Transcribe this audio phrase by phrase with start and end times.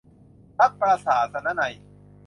[0.59, 1.73] รัฐประศาสนนัย